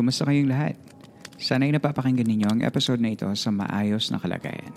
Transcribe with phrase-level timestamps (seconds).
[0.00, 0.80] Kumusta kayong lahat?
[1.36, 4.72] Sana'y napapakinggan ninyo ang episode na ito sa maayos na kalagayan.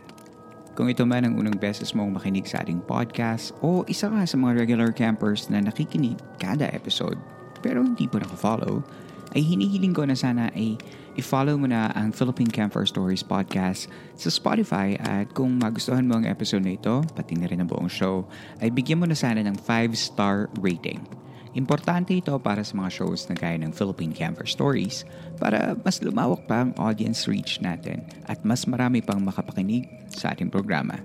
[0.76, 4.36] Kung ito man ang unang beses mong makinig sa ating podcast o isa ka sa
[4.36, 7.16] mga regular campers na nakikinig kada episode
[7.64, 8.84] pero hindi pa nakafollow,
[9.32, 10.76] ay hinihiling ko na sana ay
[11.16, 13.88] i-follow mo na ang Philippine Camper Stories podcast
[14.20, 17.88] sa Spotify at kung magustuhan mo ang episode na ito, pati na rin ang buong
[17.88, 18.28] show,
[18.60, 21.23] ay bigyan mo na sana ng 5-star rating.
[21.54, 25.06] Importante ito para sa mga shows na gaya ng Philippine Camper Stories
[25.38, 30.50] para mas lumawak pa ang audience reach natin at mas marami pang makapakinig sa ating
[30.50, 30.98] programa.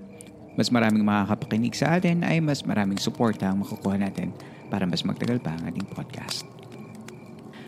[0.57, 4.33] Mas maraming makakapakinig sa atin ay mas maraming suporta ang makukuha natin
[4.73, 6.49] para mas magtagal pa ang ating podcast.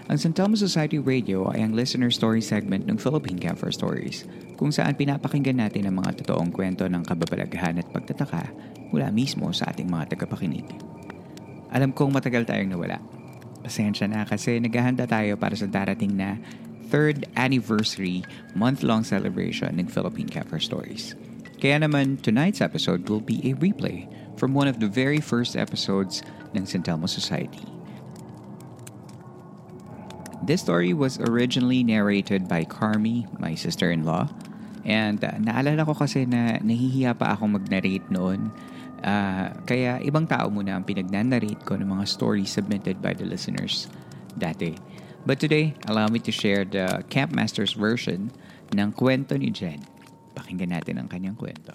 [0.09, 4.25] Ang San Telmo Society Radio ay ang listener story segment ng Philippine Camper Stories
[4.57, 8.49] kung saan pinapakinggan natin ang mga totoong kwento ng kababalaghan at pagtataka
[8.91, 10.90] mula mismo sa ating mga tagapakinig.
[11.71, 12.99] Alam kong matagal tayong nawala.
[13.63, 16.35] Pasensya na kasi naghahanda tayo para sa darating na
[16.91, 21.15] third anniversary month-long celebration ng Philippine Camper Stories.
[21.63, 26.19] Kaya naman, tonight's episode will be a replay from one of the very first episodes
[26.51, 27.63] ng San Telmo Society.
[30.41, 34.27] This story was originally narrated by Carmi, my sister-in-law.
[34.81, 38.49] And uh, naalala ko kasi na nahihiya pa akong mag-narrate noon
[39.01, 43.89] Uh, kaya ibang tao muna ang pinagnanarrate ko ng mga stories submitted by the listeners
[44.37, 44.77] dati.
[45.25, 48.33] But today, allow me to share the Campmaster's version
[48.73, 49.81] ng kwento ni Jen.
[50.33, 51.73] Pakinggan natin ang kanyang kwento.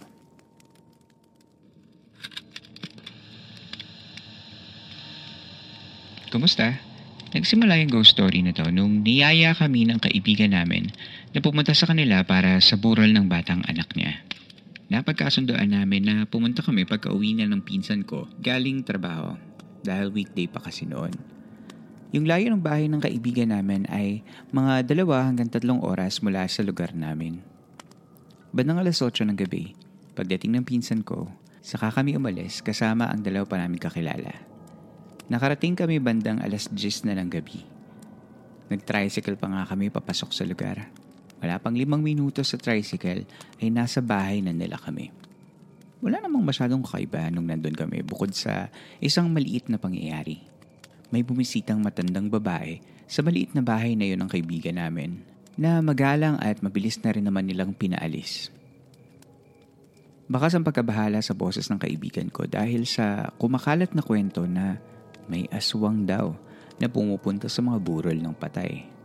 [6.26, 6.82] Kumusta?
[7.30, 10.90] Nagsimula yung ghost story na to nung niyaya kami ng kaibigan namin
[11.30, 14.26] na pumunta sa kanila para sa burol ng batang anak niya.
[14.86, 19.34] Napagkasundoan namin na pumunta kami pagka uwi na ng pinsan ko galing trabaho
[19.82, 21.10] dahil weekday pa kasi noon.
[22.14, 24.22] Yung layo ng bahay ng kaibigan namin ay
[24.54, 27.42] mga dalawa hanggang tatlong oras mula sa lugar namin.
[28.54, 29.74] Bandang alas 8 ng gabi,
[30.14, 31.26] pagdating ng pinsan ko,
[31.66, 34.32] saka kami umalis kasama ang dalawa pa namin kakilala.
[35.26, 37.66] Nakarating kami bandang alas 10 na ng gabi.
[38.70, 41.05] Nag-tricycle pa nga kami papasok sa lugar.
[41.40, 43.28] Wala pang limang minuto sa tricycle
[43.60, 45.12] ay nasa bahay na nila kami.
[46.00, 48.68] Wala namang masyadong kakaiba nung nandun kami bukod sa
[49.00, 50.44] isang maliit na pangyayari.
[51.08, 55.22] May bumisitang matandang babae sa maliit na bahay na yun ng kaibigan namin
[55.56, 58.52] na magalang at mabilis na rin naman nilang pinaalis.
[60.26, 64.76] Bakas ang pagkabahala sa boses ng kaibigan ko dahil sa kumakalat na kwento na
[65.30, 66.34] may aswang daw
[66.82, 68.95] na pumupunta sa mga burol ng patay.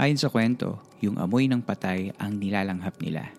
[0.00, 3.36] Ayon sa kwento, yung amoy ng patay ang nilalanghap nila.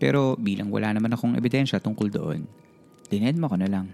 [0.00, 2.48] Pero bilang wala naman akong ebidensya tungkol doon,
[3.12, 3.92] dinedma ko na lang.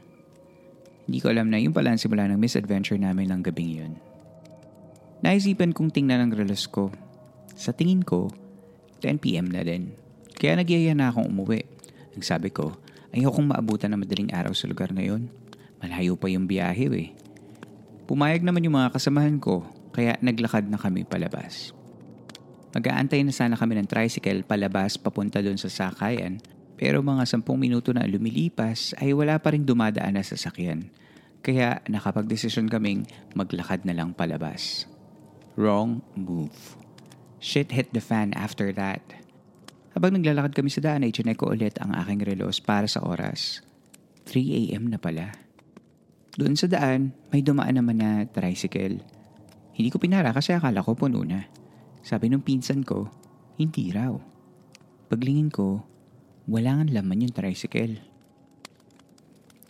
[1.10, 3.92] Hindi ko alam na yung pala ang simula ng misadventure namin ng gabing yun.
[5.26, 6.94] Naisipan kong tingnan ang relos ko.
[7.58, 8.30] Sa tingin ko,
[9.02, 9.90] 10pm na din.
[10.38, 11.66] Kaya nagyaya na akong umuwi.
[12.14, 12.70] Ang sabi ko,
[13.10, 15.26] ayokong maabutan na madaling araw sa lugar na yun.
[15.82, 17.10] Malayo pa yung biyahe eh.
[18.06, 21.74] Pumayag naman yung mga kasamahan ko, kaya naglakad na kami palabas.
[22.76, 26.44] Mag-aantay na sana kami ng tricycle palabas papunta doon sa sakayan
[26.76, 30.92] Pero mga sampung minuto na lumilipas ay wala pa rin dumadaan na sasakyan.
[31.40, 34.84] Kaya nakapagdesisyon kaming maglakad na lang palabas.
[35.56, 36.76] Wrong move.
[37.40, 39.00] Shit hit the fan after that.
[39.96, 43.64] Habang naglalakad kami sa daan ay chinek ko ulit ang aking relos para sa oras.
[44.28, 44.36] 3
[44.68, 44.92] a.m.
[44.92, 45.32] na pala.
[46.36, 49.00] Doon sa daan, may dumaan naman na tricycle.
[49.72, 51.48] Hindi ko pinara kasi akala ko puno na.
[52.06, 53.10] Sabi nung pinsan ko,
[53.58, 54.14] hindi raw.
[55.10, 55.82] Paglingin ko,
[56.46, 57.98] wala nga laman yung tricycle.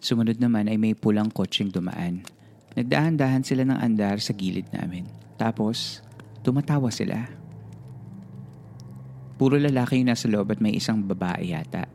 [0.05, 2.29] Sumunod naman ay may pulang kotseng dumaan.
[2.77, 5.09] Nagdahan-dahan sila ng andar sa gilid namin.
[5.41, 6.05] Tapos,
[6.45, 7.25] tumatawa sila.
[9.41, 11.89] Puro lalaki yung nasa loob at may isang babae yata.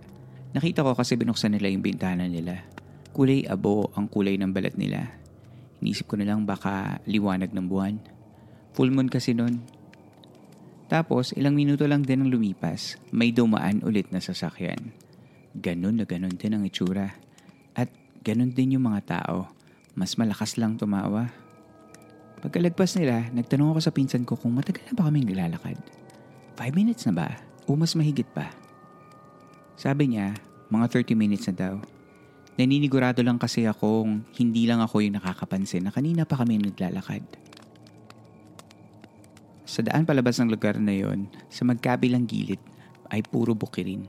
[0.57, 2.65] Nakita ko kasi binuksan nila yung bintana nila.
[3.13, 5.05] Kulay abo ang kulay ng balat nila.
[5.85, 8.01] Inisip ko na lang baka liwanag ng buwan.
[8.73, 9.80] Full moon kasi nun.
[10.91, 14.91] Tapos, ilang minuto lang din ang lumipas, may dumaan ulit na sasakyan.
[15.55, 17.15] Ganon na ganon din ang itsura.
[17.71, 17.87] At
[18.27, 19.47] ganon din yung mga tao.
[19.95, 21.31] Mas malakas lang tumawa.
[22.43, 25.79] Pagkalagpas nila, nagtanong ako sa pinsan ko kung matagal na ba kaming nilalakad.
[26.59, 27.27] Five minutes na ba?
[27.71, 28.51] O mas mahigit pa?
[29.79, 30.35] Sabi niya,
[30.67, 31.75] mga 30 minutes na daw.
[32.59, 37.23] Naninigurado lang kasi akong hindi lang ako yung nakakapansin na kanina pa kami naglalakad.
[39.71, 42.59] Sa daan palabas ng lugar na yon, sa magkabilang gilid
[43.07, 44.03] ay puro bukirin.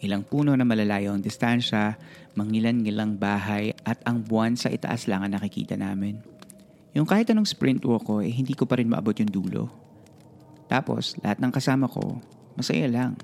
[0.00, 2.00] Ilang puno na malalayo ang distansya,
[2.32, 6.16] mangilan-ngilang bahay at ang buwan sa itaas lang ang nakikita namin.
[6.96, 9.68] Yung kahit anong sprint walk ko, eh hindi ko pa rin maabot yung dulo.
[10.72, 12.16] Tapos, lahat ng kasama ko,
[12.56, 13.20] masaya lang.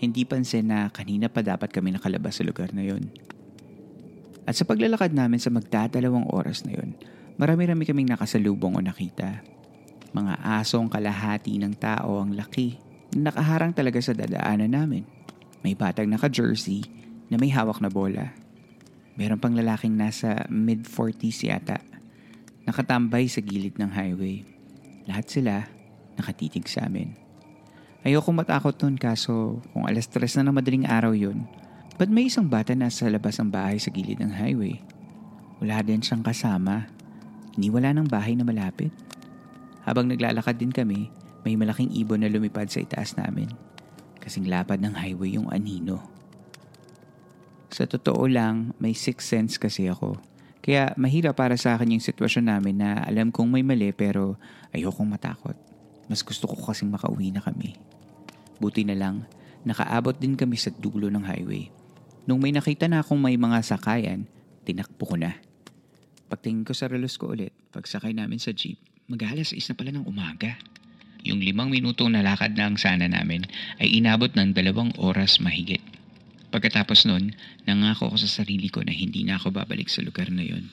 [0.00, 3.12] Hindi pansin na kanina pa dapat kami nakalabas sa lugar na yon.
[4.48, 6.96] At sa paglalakad namin sa magdadalawang oras na yon,
[7.36, 9.44] marami-rami kaming nakasalubong o nakita.
[10.16, 12.80] Mga asong kalahati ng tao ang laki
[13.12, 15.04] na nakaharang talaga sa dadaanan namin.
[15.60, 16.88] May batang naka-jersey
[17.28, 18.32] na may hawak na bola.
[19.20, 21.84] Meron pang lalaking nasa mid-40s yata.
[22.64, 24.40] Nakatambay sa gilid ng highway.
[25.04, 25.68] Lahat sila
[26.16, 27.12] nakatitig sa amin.
[28.00, 31.44] Ayoko matakot nun kaso kung alas tres na ng madaling araw yun,
[32.00, 34.80] ba't may isang bata na sa labas ng bahay sa gilid ng highway?
[35.60, 36.88] Wala din siyang kasama.
[37.60, 38.92] Iniwala ng bahay na malapit.
[39.86, 41.08] Habang naglalakad din kami,
[41.46, 43.46] may malaking ibon na lumipad sa itaas namin.
[44.18, 46.02] Kasing lapad ng highway yung anino.
[47.70, 50.18] Sa totoo lang, may sixth sense kasi ako.
[50.58, 54.34] Kaya mahirap para sa akin yung sitwasyon namin na alam kong may mali pero
[54.74, 55.54] ayokong matakot.
[56.10, 57.78] Mas gusto ko kasing makauwi na kami.
[58.58, 59.22] Buti na lang,
[59.62, 61.70] nakaabot din kami sa dulo ng highway.
[62.26, 64.26] Nung may nakita na akong may mga sakayan,
[64.66, 65.38] tinakbo ko na.
[66.26, 70.02] Pagtingin ko sa relos ko ulit, pagsakay namin sa jeep, Mag-alas is na pala ng
[70.02, 70.58] umaga.
[71.22, 73.46] Yung limang minutong nalakad na ang sana namin
[73.78, 75.82] ay inabot ng dalawang oras mahigit.
[76.50, 77.30] Pagkatapos nun,
[77.70, 80.66] nangako ko sa sarili ko na hindi na ako babalik sa lugar na yon.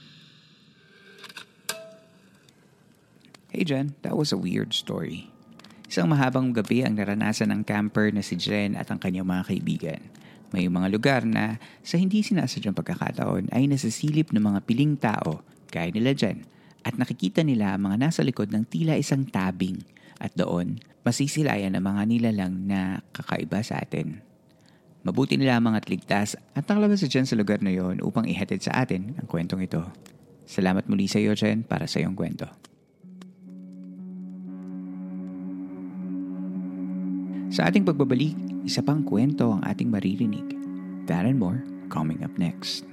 [3.54, 5.30] Hey Jen, that was a weird story.
[5.86, 10.02] Isang mahabang gabi ang naranasan ng camper na si Jen at ang kanyang mga kaibigan.
[10.50, 15.94] May mga lugar na sa hindi sinasadyang pagkakataon ay nasisilip ng mga piling tao gaya
[15.94, 16.50] nila Jen
[16.84, 19.82] at nakikita nila ang mga nasa likod ng tila isang tabing
[20.20, 24.24] at doon masisilayan ang mga nilalang na kakaiba sa atin.
[25.04, 28.64] Mabuti nila ang mga ligtas at nakalabas sa dyan sa lugar na yon upang ihatid
[28.64, 29.84] sa atin ang kwentong ito.
[30.48, 32.48] Salamat muli sa iyo, Jen, para sa iyong kwento.
[37.52, 40.56] Sa ating pagbabalik, isa pang kwento ang ating maririnig.
[41.04, 41.60] And more
[41.92, 42.93] coming up next.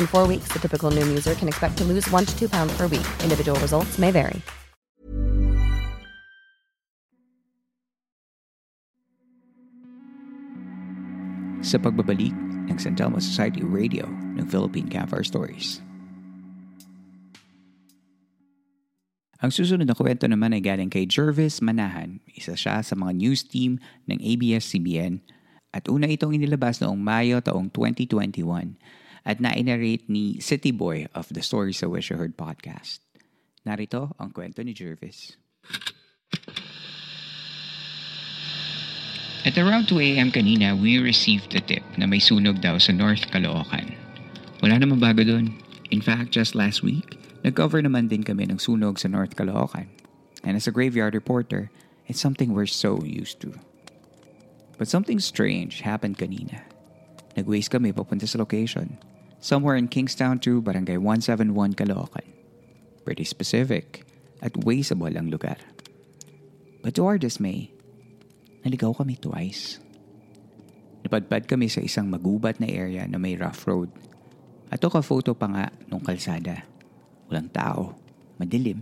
[0.00, 2.72] In four weeks, the typical Noom user can expect to lose one to two pounds
[2.80, 3.04] per week.
[3.20, 4.40] Individual results may vary.
[11.64, 12.34] Sa pagbabalik
[12.68, 14.04] ng San Telmo Society Radio
[14.36, 15.80] ng Philippine Campfire Stories.
[19.44, 23.44] Ang susunod na kwento naman ay galing kay Jervis Manahan, isa siya sa mga news
[23.44, 23.76] team
[24.08, 25.20] ng ABS-CBN
[25.68, 28.72] at una itong inilabas noong Mayo taong 2021
[29.24, 33.00] at na-narrate ni City Boy of the Stories I Wish I Heard podcast.
[33.64, 35.40] Narito ang kwento ni Jervis.
[39.44, 40.32] At around 2 a.m.
[40.32, 43.92] kanina, we received a tip na may sunog daw sa North Caloocan.
[44.64, 45.52] Wala namang bago doon.
[45.92, 49.88] In fact, just last week, nag-cover naman din kami ng sunog sa North Caloocan.
[50.44, 51.68] And as a graveyard reporter,
[52.08, 53.52] it's something we're so used to.
[54.80, 56.64] But something strange happened kanina.
[57.36, 58.96] Nag-waste kami papunta sa location.
[59.44, 62.24] Somewhere in Kingstown 2, Barangay 171, Caloocan.
[63.04, 64.08] Pretty specific
[64.40, 65.60] at wasteable ang lugar.
[66.80, 67.68] But to our dismay,
[68.64, 69.84] naligaw kami twice.
[71.04, 73.92] Napadpad kami sa isang magubat na area na may rough road.
[74.72, 76.64] At took a photo pa nga nung kalsada.
[77.28, 78.00] Walang tao,
[78.40, 78.80] madilim.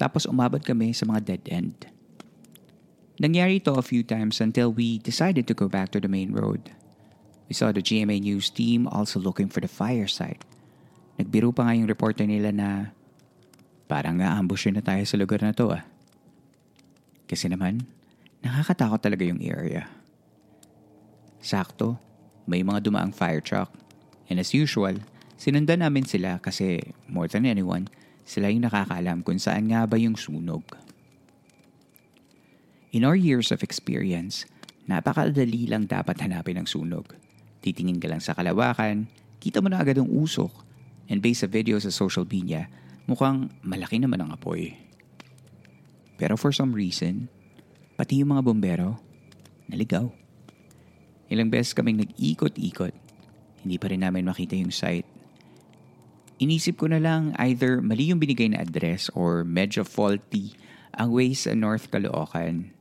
[0.00, 1.76] Tapos umabot kami sa mga dead end.
[3.20, 6.72] Nangyari ito a few times until we decided to go back to the main road.
[7.50, 10.46] We saw the GMA News team also looking for the fire site.
[11.18, 12.94] Nagbiro pa nga yung reporter nila na
[13.90, 15.82] parang na-ambushin na tayo sa lugar na to ah.
[17.26, 17.82] Kasi naman,
[18.46, 19.90] nakakatakot talaga yung area.
[21.42, 21.98] Sakto,
[22.46, 23.74] may mga dumaang fire truck.
[24.30, 25.02] And as usual,
[25.34, 27.90] sinundan namin sila kasi more than anyone,
[28.22, 30.62] sila yung nakakaalam kung saan nga ba yung sunog.
[32.94, 34.46] In our years of experience,
[34.86, 37.10] napakadali lang dapat hanapin ang sunog.
[37.60, 39.08] Titingin ka lang sa kalawakan,
[39.40, 40.52] kita mo na agad ang usok,
[41.12, 42.68] and based sa video sa social media,
[43.04, 44.76] mukhang malaki naman ang apoy.
[46.20, 47.28] Pero for some reason,
[47.96, 49.00] pati yung mga bombero,
[49.68, 50.08] naligaw.
[51.32, 52.92] Ilang beses kaming nag-ikot-ikot,
[53.64, 55.08] hindi pa rin namin makita yung site.
[56.40, 60.56] Inisip ko na lang either mali yung binigay na address or medyo faulty
[60.96, 62.72] ang way sa North Caloocan.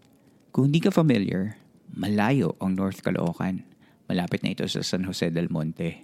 [0.56, 1.60] Kung hindi ka familiar,
[1.92, 3.68] malayo ang North Caloocan.
[4.10, 6.04] Malapit na ito sa San Jose del Monte.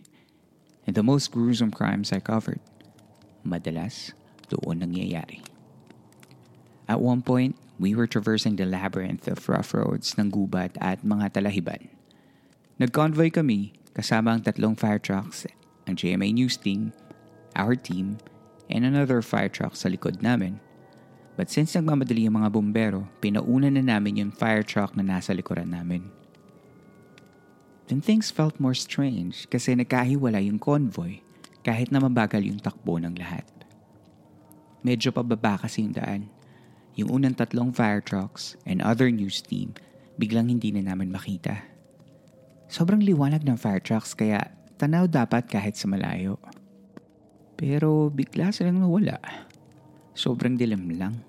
[0.85, 2.61] And the most gruesome crimes I covered,
[3.41, 4.13] madalas
[4.53, 5.41] doon nangyayari.
[6.85, 11.41] At one point, we were traversing the labyrinth of rough roads ng gubat at mga
[11.41, 11.89] talahiban.
[12.77, 15.49] Nag-convoy kami kasama ang tatlong fire trucks,
[15.89, 16.93] ang GMA News team,
[17.57, 18.21] our team,
[18.69, 20.61] and another fire truck sa likod namin.
[21.35, 25.73] But since nagmamadali ang mga bumbero, pinauna na namin yung fire truck na nasa likuran
[25.73, 26.07] namin.
[27.85, 31.21] Then things felt more strange kasi nagkahiwala yung convoy
[31.61, 33.45] kahit na mabagal yung takbo ng lahat.
[34.85, 36.29] Medyo pababa kasi yung daan.
[36.95, 39.73] Yung unang tatlong fire trucks and other news team
[40.17, 41.61] biglang hindi na namin makita.
[42.65, 46.41] Sobrang liwanag ng fire trucks kaya tanaw dapat kahit sa malayo.
[47.57, 49.21] Pero bigla silang nawala.
[50.15, 51.21] Sobrang dilim lang.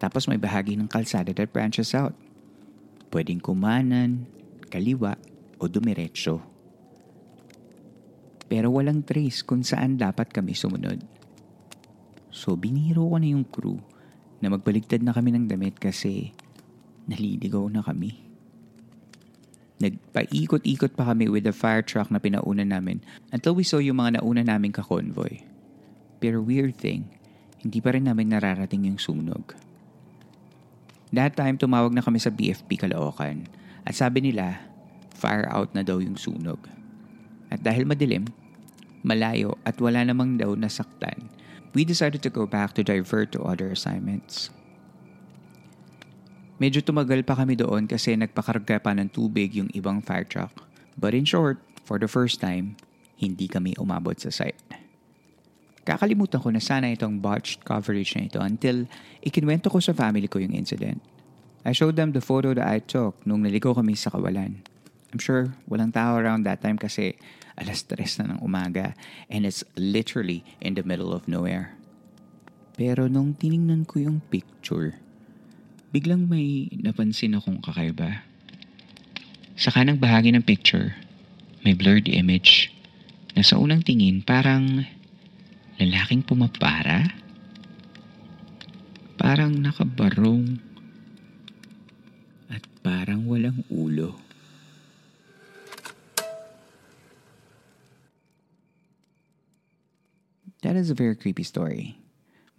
[0.00, 2.16] Tapos may bahagi ng kalsada that branches out.
[3.12, 4.24] Pwedeng kumanan,
[4.70, 5.18] kaliwa,
[5.60, 6.40] o dumiretso.
[8.50, 11.04] Pero walang trace kung saan dapat kami sumunod.
[12.32, 13.78] So biniro ko na yung crew
[14.40, 16.32] na magbaligtad na kami ng damit kasi
[17.06, 18.16] naliligaw na kami.
[19.80, 24.20] Nagpaikot-ikot pa kami with the fire truck na pinauna namin until we saw yung mga
[24.20, 25.44] nauna naming kakonvoy.
[26.20, 27.08] Pero weird thing,
[27.60, 29.56] hindi pa rin namin nararating yung sunog.
[31.10, 34.60] That time, tumawag na kami sa BFP Caloocan at sabi nila,
[35.14, 36.60] fire out na daw yung sunog.
[37.52, 38.30] At dahil madilim,
[39.02, 41.28] malayo at wala namang daw nasaktan,
[41.72, 44.50] we decided to go back to divert to other assignments.
[46.60, 50.52] Medyo tumagal pa kami doon kasi nagpakarga pa ng tubig yung ibang fire truck.
[51.00, 51.56] But in short,
[51.88, 52.76] for the first time,
[53.16, 54.60] hindi kami umabot sa site.
[55.88, 58.84] Kakalimutan ko na sana itong botched coverage na ito until
[59.24, 61.00] ikinwento ko sa family ko yung incident.
[61.60, 64.64] I showed them the photo that I took nung naligo kami sa kawalan.
[65.12, 67.18] I'm sure walang tao around that time kasi
[67.58, 68.96] alas tres na ng umaga
[69.28, 71.76] and it's literally in the middle of nowhere.
[72.80, 74.96] Pero nung tiningnan ko yung picture,
[75.92, 78.24] biglang may napansin akong kakaiba.
[79.60, 80.96] Sa kanang bahagi ng picture,
[81.60, 82.72] may blurred image
[83.36, 84.88] na sa unang tingin parang
[85.76, 87.12] lalaking pumapara.
[89.20, 90.69] Parang nakabarong
[92.80, 94.16] parang walang ulo.
[100.60, 101.96] That is a very creepy story.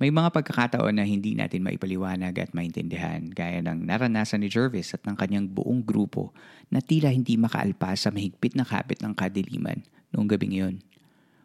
[0.01, 5.05] May mga pagkakataon na hindi natin maipaliwanag at maintindihan gaya ng naranasan ni Jervis at
[5.05, 6.33] ng kanyang buong grupo
[6.73, 10.75] na tila hindi makaalpas sa mahigpit na kapit ng kadiliman noong gabing yun.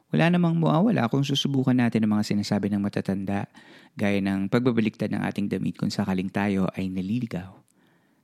[0.09, 3.45] Wala namang mawawala kung susubukan natin ang mga sinasabi ng matatanda
[3.92, 7.65] gaya ng pagbabaliktad ng ating damit kung sakaling tayo ay naliligaw.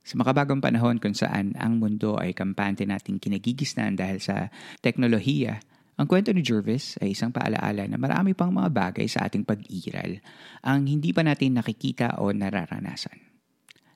[0.03, 4.51] Sa makabagong panahon kung saan ang mundo ay kampante nating kinagigisnan dahil sa
[4.83, 5.63] teknolohiya,
[5.95, 10.19] ang kwento ni Jervis ay isang paalaala na marami pang mga bagay sa ating pag-iral
[10.59, 13.15] ang hindi pa natin nakikita o nararanasan.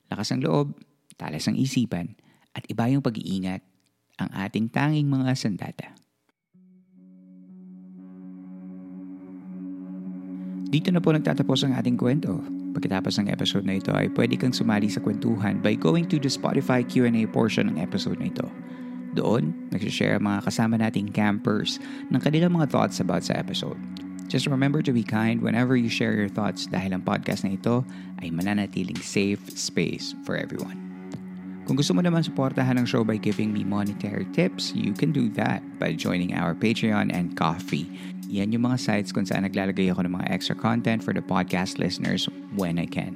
[0.08, 0.80] Lakas ng loob,
[1.20, 2.16] talas ng isipan,
[2.56, 3.60] at iba yung pag-iingat
[4.18, 5.92] ang ating tanging mga sandata.
[10.68, 12.44] Dito na po nagtatapos ang ating kwento.
[12.77, 16.29] Pagkatapos ng episode na ito ay pwede kang sumali sa kwentuhan by going to the
[16.29, 18.46] Spotify Q&A portion ng episode na ito.
[19.17, 21.81] Doon, nagsishare ang mga kasama nating campers
[22.13, 23.81] ng kanilang mga thoughts about sa episode.
[24.29, 27.81] Just remember to be kind whenever you share your thoughts dahil ang podcast na ito
[28.22, 30.77] ay mananatiling safe space for everyone.
[31.65, 35.34] Kung gusto mo naman suportahan ang show by giving me monetary tips, you can do
[35.34, 37.89] that by joining our Patreon and Coffee.
[38.27, 41.79] Yan yung mga sites kung saan naglalagay ako ng mga extra content for the podcast
[41.79, 42.27] listeners
[42.60, 43.15] when I can.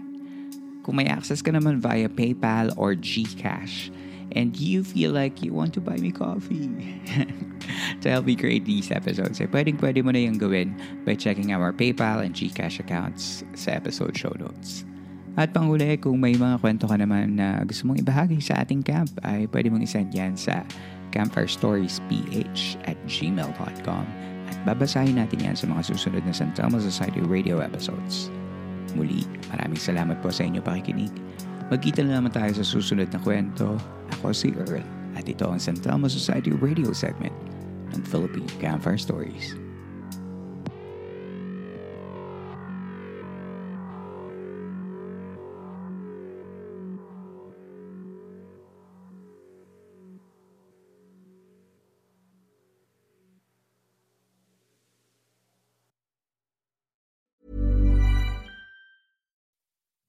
[0.88, 3.92] Kung may access ka naman via PayPal or GCash,
[4.32, 6.72] and you feel like you want to buy me coffee
[8.02, 10.72] to help me create these episodes, eh, pwedeng pwede mo na yung gawin
[11.04, 14.88] by checking our PayPal and GCash accounts sa episode show notes.
[15.36, 19.12] At panghuli, kung may mga kwento ka naman na gusto mong ibahagi sa ating camp,
[19.24, 20.64] ay pwede mong isend yan sa
[21.12, 22.00] campfirestoriesph
[22.88, 24.06] at gmail.com
[24.52, 28.28] at babasahin natin yan sa mga susunod na San Telmo Society radio episodes.
[29.00, 31.12] Muli, maraming salamat po sa inyo pakikinig.
[31.72, 33.80] Magkita na naman tayo sa susunod na kwento.
[34.20, 34.84] Ako si Earl
[35.16, 37.34] at ito ang San Telmo Society radio segment
[37.96, 39.56] ng Philippine Campfire Stories.